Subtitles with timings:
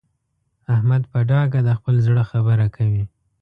[0.73, 3.03] احمد په ډاګه د خپل زړه خبره کوي.